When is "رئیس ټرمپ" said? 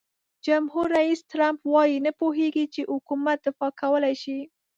0.97-1.61